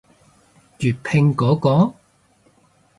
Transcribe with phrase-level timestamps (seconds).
[0.79, 1.93] 粵拼嗰個？